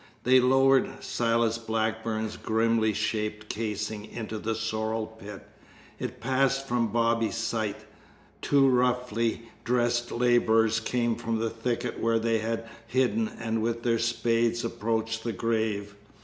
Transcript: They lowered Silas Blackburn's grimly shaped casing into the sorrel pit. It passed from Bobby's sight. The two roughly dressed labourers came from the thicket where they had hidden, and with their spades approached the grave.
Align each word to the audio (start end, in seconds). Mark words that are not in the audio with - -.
They 0.23 0.39
lowered 0.39 1.03
Silas 1.03 1.59
Blackburn's 1.59 2.35
grimly 2.35 2.91
shaped 2.91 3.49
casing 3.49 4.05
into 4.05 4.39
the 4.39 4.55
sorrel 4.55 5.05
pit. 5.05 5.47
It 5.99 6.19
passed 6.19 6.67
from 6.67 6.91
Bobby's 6.91 7.35
sight. 7.35 7.81
The 7.81 7.85
two 8.41 8.67
roughly 8.67 9.43
dressed 9.63 10.11
labourers 10.11 10.79
came 10.79 11.15
from 11.17 11.37
the 11.37 11.51
thicket 11.51 11.99
where 11.99 12.17
they 12.17 12.39
had 12.39 12.67
hidden, 12.87 13.27
and 13.37 13.61
with 13.61 13.83
their 13.83 13.99
spades 13.99 14.65
approached 14.65 15.23
the 15.23 15.33
grave. 15.33 15.95